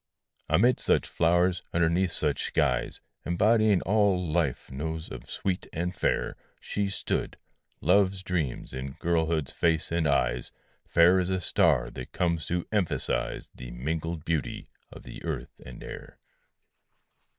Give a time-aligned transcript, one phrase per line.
[0.49, 6.89] Amid such flowers, underneath such skies, Embodying all life knows of sweet and fair, She
[6.89, 7.37] stood;
[7.81, 10.51] love's dreams in girlhood's face and eyes,
[10.87, 15.83] Fair as a star that comes to emphasize The mingled beauty of the earth and
[15.83, 16.17] air.